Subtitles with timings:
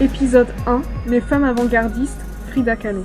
[0.00, 3.04] Épisode 1 Les femmes avant-gardistes, Frida Kahlo.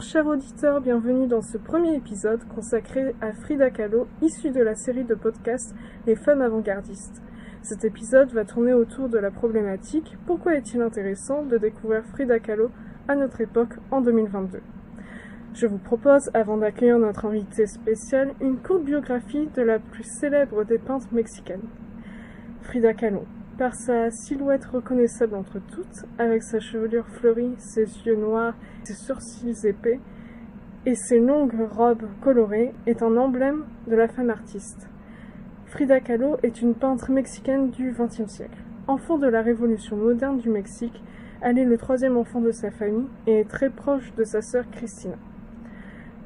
[0.00, 5.04] Chers auditeurs, bienvenue dans ce premier épisode consacré à Frida Kahlo, issu de la série
[5.04, 5.76] de podcasts
[6.08, 7.22] Les femmes avant-gardistes.
[7.62, 12.72] Cet épisode va tourner autour de la problématique pourquoi est-il intéressant de découvrir Frida Kahlo
[13.06, 14.60] à notre époque en 2022
[15.54, 20.64] Je vous propose, avant d'accueillir notre invité spécial, une courte biographie de la plus célèbre
[20.64, 21.68] des peintres mexicaines.
[22.62, 23.24] Frida Kahlo,
[23.56, 29.66] par sa silhouette reconnaissable entre toutes, avec sa chevelure fleurie, ses yeux noirs, ses sourcils
[29.66, 30.00] épais
[30.86, 34.88] et ses longues robes colorées, est un emblème de la femme artiste.
[35.66, 38.58] Frida Kahlo est une peintre mexicaine du XXe siècle.
[38.86, 41.02] Enfant de la révolution moderne du Mexique,
[41.40, 44.64] elle est le troisième enfant de sa famille et est très proche de sa sœur
[44.70, 45.16] Christina.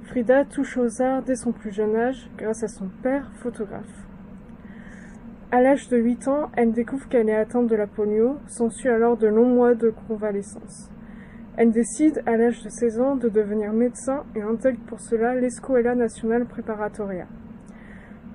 [0.04, 4.07] Frida touche aux arts dès son plus jeune âge grâce à son père, photographe.
[5.50, 9.16] À l'âge de 8 ans, elle découvre qu'elle est atteinte de la polio, s'ensuit alors
[9.16, 10.90] de longs mois de convalescence.
[11.56, 15.94] Elle décide, à l'âge de 16 ans, de devenir médecin et intègre pour cela l'Escuela
[15.94, 17.26] Nacional Preparatoria.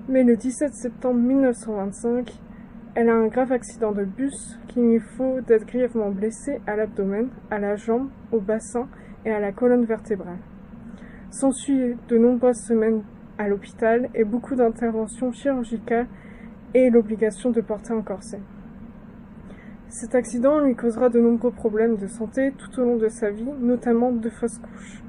[0.08, 2.32] Mais le 17 septembre 1925,
[2.96, 7.28] elle a un grave accident de bus qui lui faut d'être grièvement blessée à l'abdomen,
[7.48, 8.88] à la jambe, au bassin
[9.24, 10.38] et à la colonne vertébrale.
[11.30, 13.02] S'ensuit de nombreuses semaines
[13.38, 16.08] à l'hôpital et beaucoup d'interventions chirurgicales
[16.74, 18.40] et l'obligation de porter un corset.
[19.88, 23.48] Cet accident lui causera de nombreux problèmes de santé tout au long de sa vie,
[23.60, 25.02] notamment de fausses couches,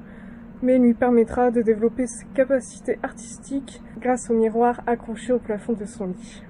[0.62, 5.84] mais lui permettra de développer ses capacités artistiques grâce au miroir accroché au plafond de
[5.84, 6.42] son lit.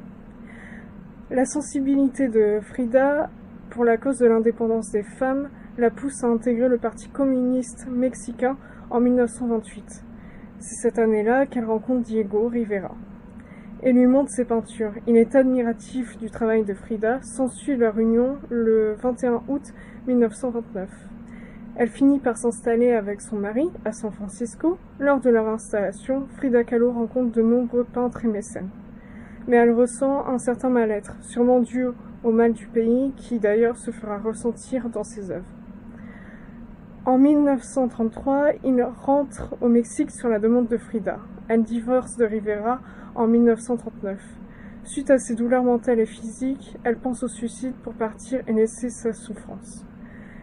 [1.31, 3.31] La sensibilité de Frida
[3.71, 8.57] pour la cause de l'indépendance des femmes la pousse à intégrer le Parti communiste mexicain
[8.91, 10.05] en 1928.
[10.59, 12.95] C'est cette année-là qu'elle rencontre Diego Rivera
[13.83, 14.93] et lui montre ses peintures.
[15.07, 19.75] Il est admiratif du travail de Frida, s'ensuit leur union le 21 août
[20.07, 20.89] 1929.
[21.79, 24.79] Elle finit par s'installer avec son mari à San Francisco.
[24.99, 28.71] Lors de leur installation, Frida Kahlo rencontre de nombreux peintres et mécènes.
[29.47, 31.85] Mais elle ressent un certain mal-être, sûrement dû
[32.25, 35.45] au mal du pays, qui d'ailleurs se fera ressentir dans ses œuvres.
[37.05, 41.19] En 1933, il rentre au Mexique sur la demande de Frida.
[41.47, 42.81] Elle divorce de Rivera
[43.17, 44.21] en 1939.
[44.85, 48.91] Suite à ses douleurs mentales et physiques, elle pense au suicide pour partir et laisser
[48.91, 49.85] sa souffrance.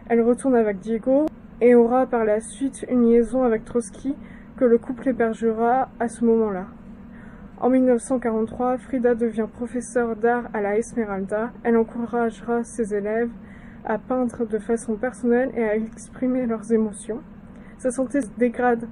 [0.08, 1.26] Elle retourne avec Diego
[1.60, 4.14] et aura par la suite une liaison avec Trotsky
[4.56, 6.66] que le couple hébergera à ce moment-là.
[7.60, 11.52] En 1943, Frida devient professeure d'art à la Esmeralda.
[11.62, 13.30] Elle encouragera ses élèves
[13.84, 17.20] à peindre de façon personnelle et à exprimer leurs émotions.
[17.78, 18.86] Sa santé se dégrade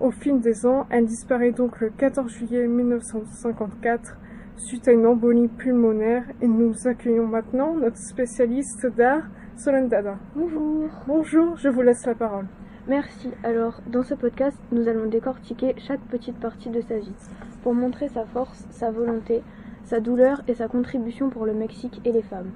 [0.00, 4.16] au fil des ans, elle disparaît donc le 14 juillet 1954
[4.56, 9.24] suite à une embolie pulmonaire et nous accueillons maintenant notre spécialiste d'art,
[9.56, 10.16] Solène Dada.
[10.34, 10.88] Bonjour.
[11.06, 12.46] Bonjour, je vous laisse la parole.
[12.86, 13.30] Merci.
[13.42, 17.14] Alors, dans ce podcast, nous allons décortiquer chaque petite partie de sa vie
[17.62, 19.42] pour montrer sa force, sa volonté,
[19.84, 22.50] sa douleur et sa contribution pour le Mexique et les femmes.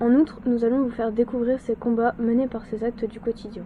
[0.00, 3.64] En outre, nous allons vous faire découvrir ses combats menés par ses actes du quotidien.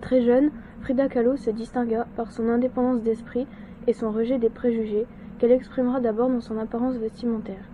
[0.00, 0.50] Très jeune,
[0.80, 3.46] Frida Kahlo se distingua par son indépendance d'esprit
[3.86, 5.06] et son rejet des préjugés,
[5.38, 7.64] qu'elle exprimera d'abord dans son apparence vestimentaire.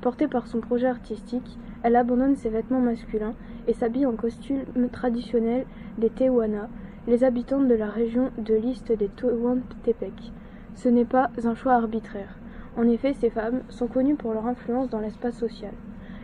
[0.00, 3.34] Portée par son projet artistique, elle abandonne ses vêtements masculins
[3.68, 5.64] et s'habille en costume traditionnel
[5.98, 6.68] des Tehuana,
[7.06, 10.32] les habitantes de la région de l'Est des Tehuantepec.
[10.74, 12.38] Ce n'est pas un choix arbitraire.
[12.76, 15.74] En effet, ces femmes sont connues pour leur influence dans l'espace social.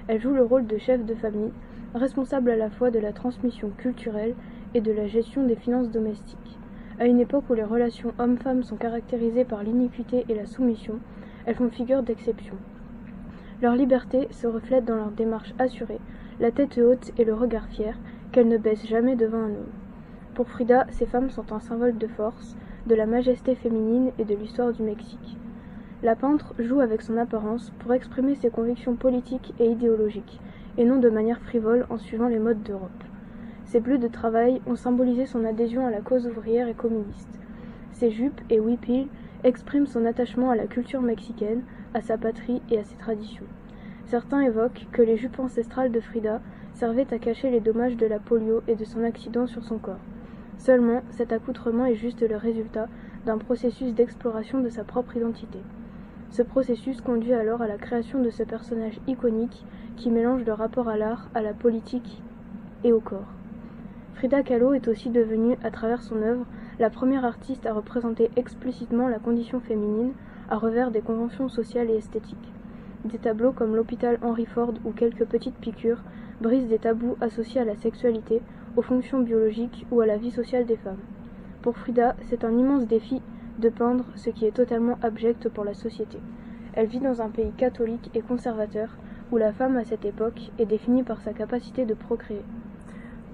[0.06, 1.52] Elles jouent le rôle de chef de famille,
[1.94, 4.34] responsable à la fois de la transmission culturelle
[4.74, 6.58] et de la gestion des finances domestiques.
[6.98, 10.98] À une époque où les relations hommes-femmes sont caractérisées par l'iniquité et la soumission,
[11.46, 12.54] elles font figure d'exception.
[13.62, 16.00] Leur liberté se reflète dans leur démarche assurée,
[16.40, 17.96] la tête haute et le regard fier,
[18.30, 19.72] qu'elles ne baissent jamais devant un homme.
[20.34, 24.34] Pour Frida, ces femmes sont un symbole de force, de la majesté féminine et de
[24.34, 25.36] l'histoire du Mexique.
[26.02, 30.40] La peintre joue avec son apparence pour exprimer ses convictions politiques et idéologiques,
[30.76, 33.07] et non de manière frivole en suivant les modes d'Europe.
[33.68, 37.38] Ses bleus de travail ont symbolisé son adhésion à la cause ouvrière et communiste.
[37.92, 39.08] Ses jupes et huipiles
[39.44, 41.60] expriment son attachement à la culture mexicaine,
[41.92, 43.44] à sa patrie et à ses traditions.
[44.06, 46.40] Certains évoquent que les jupes ancestrales de Frida
[46.72, 50.00] servaient à cacher les dommages de la polio et de son accident sur son corps.
[50.56, 52.88] Seulement, cet accoutrement est juste le résultat
[53.26, 55.58] d'un processus d'exploration de sa propre identité.
[56.30, 59.66] Ce processus conduit alors à la création de ce personnage iconique
[59.96, 62.22] qui mélange le rapport à l'art, à la politique
[62.82, 63.37] et au corps.
[64.18, 66.44] Frida Kahlo est aussi devenue, à travers son œuvre,
[66.80, 70.12] la première artiste à représenter explicitement la condition féminine
[70.50, 72.52] à revers des conventions sociales et esthétiques.
[73.04, 76.02] des tableaux comme l'hôpital Henry Ford ou quelques petites piqûres
[76.40, 78.42] brisent des tabous associés à la sexualité,
[78.76, 81.04] aux fonctions biologiques ou à la vie sociale des femmes.
[81.62, 83.22] Pour Frida, c'est un immense défi
[83.60, 86.18] de peindre ce qui est totalement abject pour la société.
[86.72, 88.96] Elle vit dans un pays catholique et conservateur
[89.30, 92.42] où la femme à cette époque est définie par sa capacité de procréer.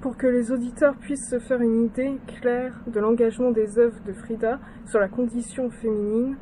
[0.05, 4.13] Pour que les auditeurs puissent se faire une idée claire de l'engagement des œuvres de
[4.13, 6.37] Frida sur la condition féminine,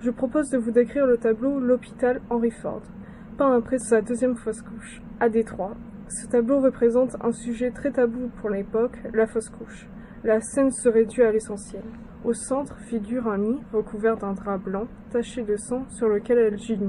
[0.00, 2.82] je propose de vous décrire le tableau L'hôpital Henry Ford,
[3.38, 5.76] peint après sa deuxième fausse couche, à Détroit.
[6.08, 9.86] Ce tableau représente un sujet très tabou pour l'époque, la fausse couche.
[10.24, 11.84] La scène se réduit à l'essentiel.
[12.24, 16.58] Au centre figure un lit recouvert d'un drap blanc, taché de sang, sur lequel elle
[16.58, 16.80] gît.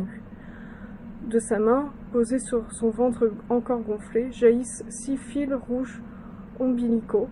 [1.27, 6.01] De sa main, posée sur son ventre encore gonflé, jaillissent six fils rouges
[6.59, 7.29] ombilicaux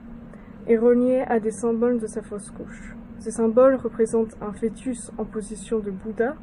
[0.67, 2.95] et reliés à des symboles de sa fausse couche.
[3.19, 6.35] Ces symboles représentent un fœtus en position de Bouddha,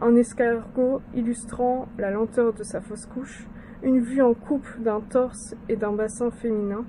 [0.00, 3.46] un escargot illustrant la lenteur de sa fausse couche,
[3.82, 6.84] une vue en coupe d'un torse et d'un bassin féminin,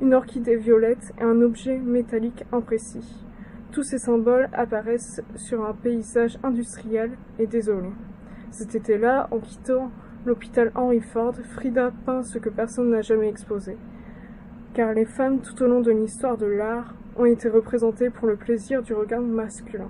[0.00, 3.24] une orchidée violette et un objet métallique imprécis.
[3.70, 7.88] Tous ces symboles apparaissent sur un paysage industriel et désolé.
[8.50, 9.90] Cet été-là, en quittant
[10.26, 13.76] l'hôpital Henry Ford, Frida peint ce que personne n'a jamais exposé.
[14.74, 18.34] Car les femmes tout au long de l'histoire de l'art ont été représentées pour le
[18.34, 19.88] plaisir du regard masculin.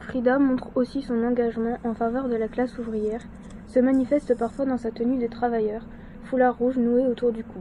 [0.00, 3.22] Frida montre aussi son engagement en faveur de la classe ouvrière,
[3.68, 5.86] se manifeste parfois dans sa tenue de travailleur,
[6.24, 7.60] foulard rouge noué autour du cou.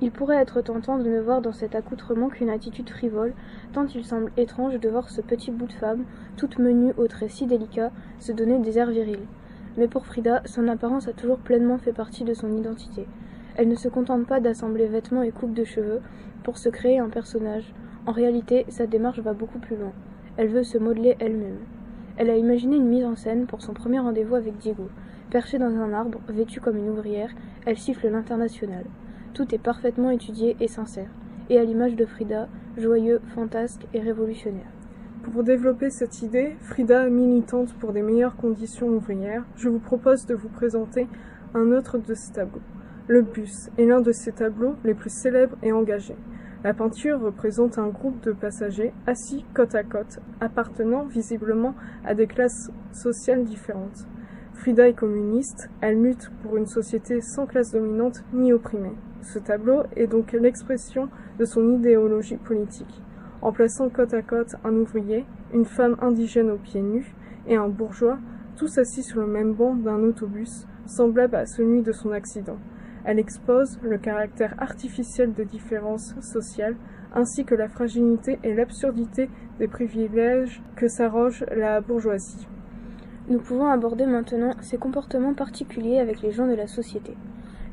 [0.00, 3.32] Il pourrait être tentant de ne voir dans cet accoutrement qu'une attitude frivole,
[3.72, 6.02] tant il semble étrange de voir ce petit bout de femme,
[6.36, 9.28] toute menue aux traits si délicats, se donner des airs virils.
[9.76, 13.06] Mais pour Frida, son apparence a toujours pleinement fait partie de son identité.
[13.56, 16.00] Elle ne se contente pas d'assembler vêtements et coupes de cheveux
[16.42, 17.74] pour se créer un personnage.
[18.06, 19.92] En réalité, sa démarche va beaucoup plus loin.
[20.36, 21.58] Elle veut se modeler elle-même.
[22.16, 24.88] Elle a imaginé une mise en scène pour son premier rendez-vous avec Diego.
[25.30, 27.30] Perchée dans un arbre, vêtue comme une ouvrière,
[27.66, 28.84] elle siffle l'international.
[29.32, 31.08] Tout est parfaitement étudié et sincère,
[31.48, 34.70] et à l'image de Frida, joyeux, fantasque et révolutionnaire.
[35.22, 40.34] Pour développer cette idée, Frida militante pour des meilleures conditions ouvrières, je vous propose de
[40.34, 41.06] vous présenter
[41.54, 42.62] un autre de ces tableaux.
[43.10, 46.14] Le bus est l'un de ces tableaux les plus célèbres et engagés.
[46.62, 51.74] La peinture représente un groupe de passagers assis côte à côte, appartenant visiblement
[52.04, 54.06] à des classes sociales différentes.
[54.54, 58.94] Frida est communiste, elle lutte pour une société sans classe dominante ni opprimée.
[59.22, 63.02] Ce tableau est donc l'expression de son idéologie politique,
[63.42, 67.12] en plaçant côte à côte un ouvrier, une femme indigène aux pieds nus
[67.48, 68.18] et un bourgeois,
[68.54, 72.58] tous assis sur le même banc d'un autobus, semblable à celui de son accident.
[73.10, 76.76] Elle expose le caractère artificiel des différences sociales,
[77.12, 79.28] ainsi que la fragilité et l'absurdité
[79.58, 82.46] des privilèges que s'arroge la bourgeoisie.
[83.28, 87.16] Nous pouvons aborder maintenant ses comportements particuliers avec les gens de la société.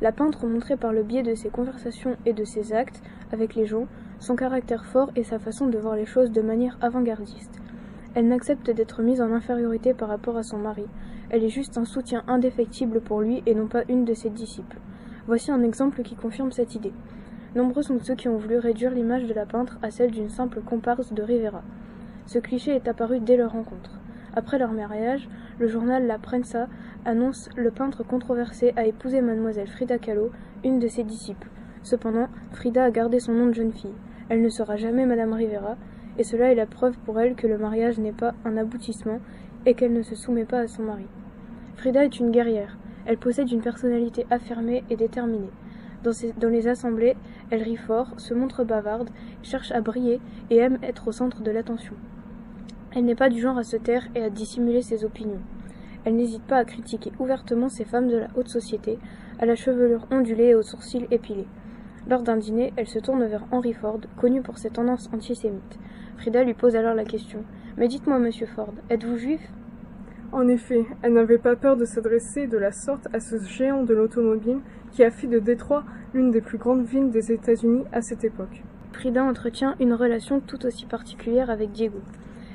[0.02, 3.68] La peintre montrait par le biais de ses conversations et de ses actes avec les
[3.68, 3.86] gens
[4.18, 7.62] son caractère fort et sa façon de voir les choses de manière avant-gardiste.
[8.16, 10.86] Elle n'accepte d'être mise en infériorité par rapport à son mari.
[11.30, 14.78] Elle est juste un soutien indéfectible pour lui et non pas une de ses disciples.
[15.28, 16.94] Voici un exemple qui confirme cette idée.
[17.54, 20.62] Nombreux sont ceux qui ont voulu réduire l'image de la peintre à celle d'une simple
[20.62, 21.64] comparse de Rivera.
[22.28, 23.92] Ce cliché est apparu dès leur rencontre.
[24.38, 25.28] Après leur mariage,
[25.60, 26.70] le journal La Prensa
[27.04, 30.32] annonce le peintre controversé a épousé mademoiselle Frida Kahlo,
[30.64, 31.50] une de ses disciples.
[31.84, 33.96] Cependant, Frida a gardé son nom de jeune fille.
[34.30, 35.76] Elle ne sera jamais madame Rivera,
[36.18, 39.20] et cela est la preuve pour elle que le mariage n'est pas un aboutissement
[39.66, 41.08] et qu'elle ne se soumet pas à son mari.
[41.76, 42.78] Frida est une guerrière.
[43.08, 45.50] Elle possède une personnalité affirmée et déterminée.
[46.04, 47.16] Dans, les assemblées,
[47.50, 49.10] elle rit fort, se montre bavarde,
[49.44, 51.96] cherche à briller et aime être au centre de l'attention.
[52.94, 55.40] Elle n'est pas du genre à se taire et à dissimuler ses opinions.
[56.04, 59.00] Elle n'hésite pas à critiquer ouvertement ces femmes de la haute société,
[59.40, 61.48] à la chevelure ondulée et aux sourcils épilés.
[62.10, 65.80] Lors d'un dîner, elle se tourne vers Henry Ford, connu pour ses tendances antisémites.
[66.18, 67.44] Frida lui pose alors la question
[67.78, 69.42] Mais dites-moi, monsieur Ford, êtes-vous juif?
[70.34, 73.94] En effet, elle n'avait pas peur de s'adresser de la sorte à ce géant de
[73.94, 74.60] l'automobile
[74.92, 78.64] qui a fait de Détroit l'une des plus grandes villes des États-Unis à cette époque.
[78.92, 82.00] Frida entretient une relation tout aussi particulière avec Diego.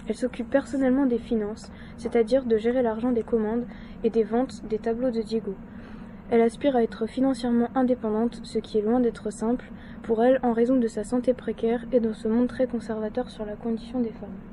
[0.07, 3.65] Elle s'occupe personnellement des finances, c'est-à-dire de gérer l'argent des commandes
[4.05, 5.55] et des ventes des tableaux de Diego.
[6.31, 9.71] Elle aspire à être financièrement indépendante, ce qui est loin d'être simple
[10.03, 13.47] pour elle en raison de sa santé précaire et de ce monde très conservateur sur
[13.47, 14.52] la condition des femmes.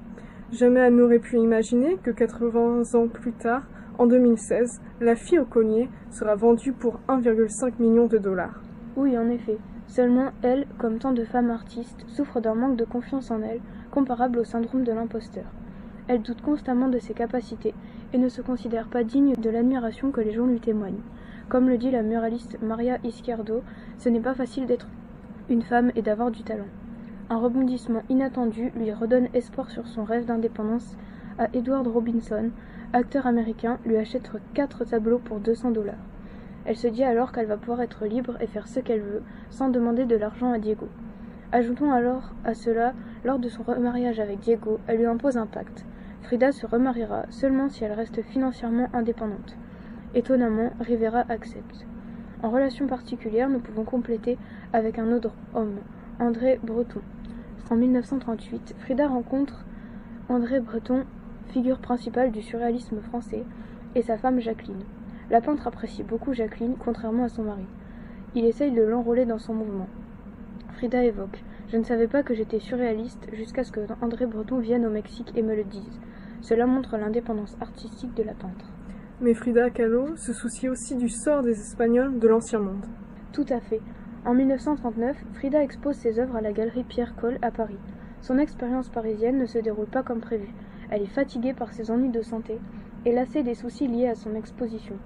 [0.51, 3.63] Jamais elle n'aurait pu imaginer que 80 ans plus tard,
[3.99, 8.61] en 2016, la fille au collier sera vendue pour 1,5 million de dollars.
[8.95, 9.57] Oui, en effet.
[9.87, 13.59] Seulement, elle, comme tant de femmes artistes, souffre d'un manque de confiance en elle,
[13.91, 15.45] comparable au syndrome de l'imposteur.
[16.07, 17.75] Elle doute constamment de ses capacités
[18.13, 21.03] et ne se considère pas digne de l'admiration que les gens lui témoignent.
[21.47, 23.61] Comme le dit la muraliste Maria Izquierdo,
[23.99, 24.87] ce n'est pas facile d'être
[25.49, 26.65] une femme et d'avoir du talent.
[27.31, 30.97] Un rebondissement inattendu lui redonne espoir sur son rêve d'indépendance
[31.37, 32.49] à Edward Robinson,
[32.91, 35.93] acteur américain, lui achète quatre tableaux pour 200 dollars.
[36.65, 39.21] Elle se dit alors qu'elle va pouvoir être libre et faire ce qu'elle veut,
[39.51, 40.87] sans demander de l'argent à Diego.
[41.51, 42.93] Ajoutons alors à cela,
[43.23, 45.85] lors de son remariage avec Diego, elle lui impose un pacte.
[46.23, 49.55] Frida se remariera seulement si elle reste financièrement indépendante.
[50.15, 51.85] Étonnamment, Rivera accepte.
[52.41, 54.39] En relation particulière, nous pouvons compléter
[54.73, 55.77] avec un autre homme,
[56.19, 57.01] André Breton.
[57.69, 59.65] En 1938, Frida rencontre
[60.27, 61.03] André Breton,
[61.49, 63.43] figure principale du surréalisme français,
[63.95, 64.83] et sa femme Jacqueline.
[65.29, 67.65] La peintre apprécie beaucoup Jacqueline, contrairement à son mari.
[68.35, 69.87] Il essaye de l'enrôler dans son mouvement.
[70.73, 74.85] Frida évoque Je ne savais pas que j'étais surréaliste jusqu'à ce que André Breton vienne
[74.85, 75.99] au Mexique et me le dise.
[76.41, 78.65] Cela montre l'indépendance artistique de la peintre.
[79.21, 82.85] Mais Frida Kahlo se soucie aussi du sort des Espagnols de l'Ancien Monde.
[83.33, 83.81] Tout à fait.
[84.29, 87.79] En 1939, Frida expose ses œuvres à la galerie Pierre Coll à Paris.
[88.21, 90.53] Son expérience parisienne ne se déroule pas comme prévu.
[90.91, 92.59] Elle est fatiguée par ses ennuis de santé
[93.05, 94.99] et lassée des soucis liés à son exposition.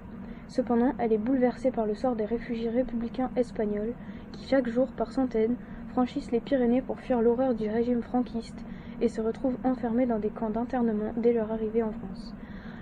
[0.48, 3.94] Cependant, elle est bouleversée par le sort des réfugiés républicains espagnols
[4.32, 5.56] qui, chaque jour par centaines,
[5.88, 8.62] franchissent les Pyrénées pour fuir l'horreur du régime franquiste
[9.00, 12.34] et se retrouvent enfermés dans des camps d'internement dès leur arrivée en France.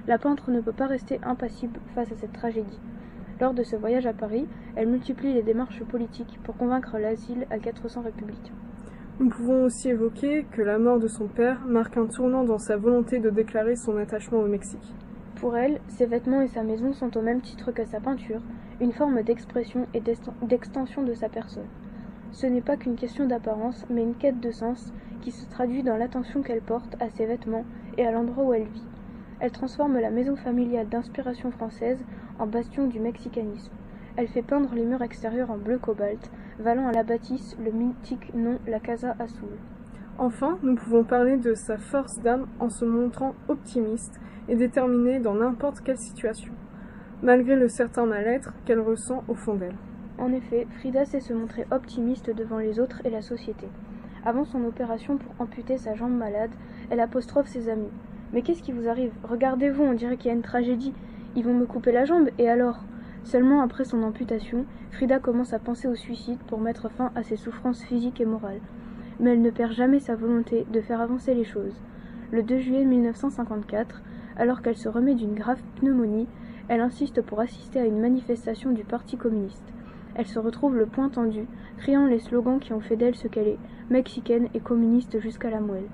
[0.08, 2.80] La peintre ne peut pas rester impassible face à cette tragédie.
[3.42, 4.46] Lors de ce voyage à Paris,
[4.76, 8.54] elle multiplie les démarches politiques pour convaincre l'asile à 400 républicains.
[9.18, 12.76] Nous pouvons aussi évoquer que la mort de son père marque un tournant dans sa
[12.76, 14.94] volonté de déclarer son attachement au Mexique.
[15.40, 18.42] Pour elle, ses vêtements et sa maison sont au même titre que sa peinture,
[18.80, 20.00] une forme d'expression et
[20.42, 21.66] d'extension de sa personne.
[22.30, 25.96] Ce n'est pas qu'une question d'apparence, mais une quête de sens qui se traduit dans
[25.96, 27.64] l'attention qu'elle porte à ses vêtements
[27.98, 28.91] et à l'endroit où elle vit.
[29.42, 31.98] Elle transforme la maison familiale d'inspiration française
[32.38, 33.72] en bastion du mexicanisme.
[34.16, 36.30] Elle fait peindre les murs extérieurs en bleu cobalt,
[36.60, 39.58] valant à la bâtisse le mythique nom La Casa Azul.
[40.16, 45.34] Enfin, nous pouvons parler de sa force d'âme en se montrant optimiste et déterminée dans
[45.34, 46.52] n'importe quelle situation,
[47.20, 49.74] malgré le certain mal-être qu'elle ressent au fond d'elle.
[50.18, 53.66] En effet, Frida sait se montrer optimiste devant les autres et la société.
[54.24, 56.52] Avant son opération pour amputer sa jambe malade,
[56.90, 57.90] elle apostrophe ses amis.
[58.32, 59.12] Mais qu'est-ce qui vous arrive?
[59.24, 60.94] Regardez-vous, on dirait qu'il y a une tragédie.
[61.36, 62.84] Ils vont me couper la jambe, et alors?
[63.24, 67.36] Seulement après son amputation, Frida commence à penser au suicide pour mettre fin à ses
[67.36, 68.60] souffrances physiques et morales.
[69.20, 71.80] Mais elle ne perd jamais sa volonté de faire avancer les choses.
[72.32, 74.02] Le 2 juillet 1954,
[74.36, 76.26] alors qu'elle se remet d'une grave pneumonie,
[76.68, 79.72] elle insiste pour assister à une manifestation du Parti communiste.
[80.14, 81.46] Elle se retrouve le poing tendu,
[81.78, 83.58] criant les slogans qui ont fait d'elle ce qu'elle est,
[83.90, 85.88] mexicaine et communiste jusqu'à la moelle.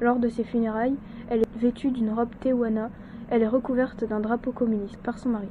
[0.00, 0.96] Lors de ses funérailles,
[1.30, 2.90] elle est vêtue d'une robe tehuana,
[3.30, 5.48] elle est recouverte d'un drapeau communiste par son mari.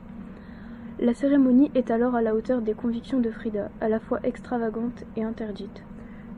[1.00, 5.06] La cérémonie est alors à la hauteur des convictions de Frida, à la fois extravagante
[5.16, 5.84] et interdite.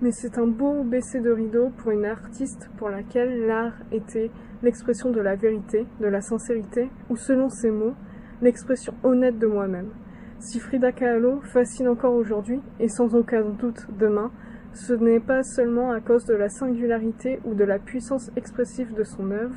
[0.03, 4.29] Mais c'est un beau baisser de rideau pour une artiste pour laquelle l'art était
[4.61, 7.95] l'expression de la vérité, de la sincérité, ou selon ses mots,
[8.43, 9.89] l'expression honnête de moi-même.
[10.37, 14.31] Si Frida Kahlo fascine encore aujourd'hui, et sans aucun doute demain,
[14.73, 19.03] ce n'est pas seulement à cause de la singularité ou de la puissance expressive de
[19.03, 19.55] son œuvre,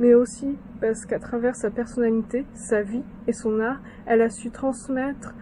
[0.00, 4.50] mais aussi parce qu'à travers sa personnalité, sa vie et son art, elle a su
[4.50, 5.34] transmettre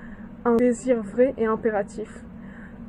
[0.45, 2.25] un désir vrai et impératif.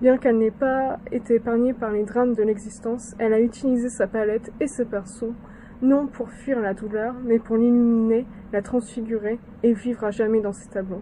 [0.01, 4.05] Bien qu'elle n'ait pas été épargnée par les drames de l'existence, elle a utilisé sa
[4.05, 5.33] palette et ses pinceaux,
[5.81, 10.53] non pour fuir la douleur, mais pour l'illuminer, la transfigurer et vivre à jamais dans
[10.53, 11.01] ses tableaux.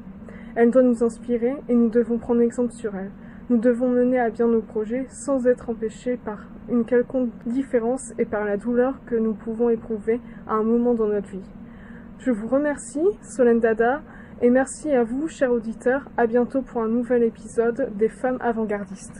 [0.55, 3.11] Elle doit nous inspirer et nous devons prendre exemple sur elle.
[3.47, 8.25] Nous devons mener à bien nos projets sans être empêchés par une quelconque différence et
[8.25, 11.47] par la douleur que nous pouvons éprouver à un moment dans notre vie.
[12.17, 14.01] Je vous remercie, Solène Dada,
[14.41, 16.09] et merci à vous, chers auditeurs.
[16.17, 19.13] À bientôt pour un nouvel épisode des femmes avant-gardistes.